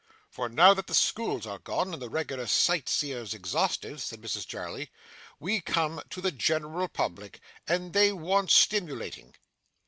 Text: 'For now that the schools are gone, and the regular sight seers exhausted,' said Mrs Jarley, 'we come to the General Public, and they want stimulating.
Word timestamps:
'For 0.31 0.49
now 0.49 0.73
that 0.73 0.87
the 0.87 0.95
schools 0.95 1.45
are 1.45 1.59
gone, 1.59 1.93
and 1.93 2.01
the 2.01 2.09
regular 2.09 2.47
sight 2.47 2.89
seers 2.89 3.35
exhausted,' 3.35 4.01
said 4.01 4.19
Mrs 4.19 4.47
Jarley, 4.47 4.89
'we 5.39 5.61
come 5.61 6.01
to 6.09 6.21
the 6.21 6.31
General 6.31 6.87
Public, 6.87 7.39
and 7.67 7.93
they 7.93 8.11
want 8.11 8.49
stimulating. 8.49 9.35